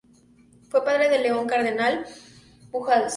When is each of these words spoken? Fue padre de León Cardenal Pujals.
Fue 0.69 0.83
padre 0.83 1.09
de 1.09 1.19
León 1.19 1.45
Cardenal 1.45 2.07
Pujals. 2.71 3.09